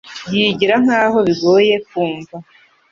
Yigira 0.33 0.75
nkaho 0.83 1.17
bigoye 1.27 1.75
kumva 1.87 2.35